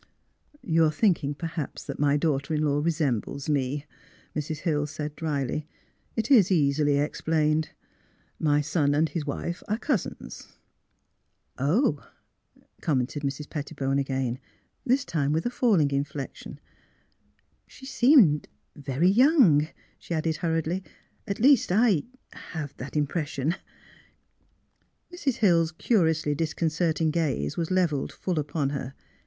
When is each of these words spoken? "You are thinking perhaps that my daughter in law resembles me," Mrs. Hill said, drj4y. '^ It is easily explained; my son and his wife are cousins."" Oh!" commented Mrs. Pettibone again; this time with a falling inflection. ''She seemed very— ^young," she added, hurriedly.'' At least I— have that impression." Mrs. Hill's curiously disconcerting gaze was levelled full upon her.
"You 0.63 0.83
are 0.85 0.91
thinking 0.91 1.35
perhaps 1.35 1.83
that 1.83 1.99
my 1.99 2.17
daughter 2.17 2.55
in 2.55 2.63
law 2.63 2.79
resembles 2.79 3.47
me," 3.47 3.85
Mrs. 4.35 4.61
Hill 4.61 4.87
said, 4.87 5.15
drj4y. 5.15 5.47
'^ 5.49 5.63
It 6.15 6.31
is 6.31 6.51
easily 6.51 6.97
explained; 6.97 7.69
my 8.39 8.61
son 8.61 8.95
and 8.95 9.07
his 9.09 9.27
wife 9.27 9.61
are 9.67 9.77
cousins."" 9.77 10.53
Oh!" 11.59 12.03
commented 12.81 13.21
Mrs. 13.21 13.47
Pettibone 13.47 13.99
again; 13.99 14.39
this 14.83 15.05
time 15.05 15.33
with 15.33 15.45
a 15.45 15.51
falling 15.51 15.91
inflection. 15.91 16.59
''She 17.67 17.85
seemed 17.85 18.47
very— 18.75 19.13
^young," 19.13 19.69
she 19.99 20.15
added, 20.15 20.37
hurriedly.'' 20.37 20.83
At 21.27 21.39
least 21.39 21.71
I— 21.71 22.05
have 22.55 22.75
that 22.77 22.97
impression." 22.97 23.53
Mrs. 25.13 25.35
Hill's 25.35 25.71
curiously 25.71 26.33
disconcerting 26.33 27.11
gaze 27.11 27.55
was 27.55 27.69
levelled 27.69 28.11
full 28.11 28.39
upon 28.39 28.71
her. 28.71 28.95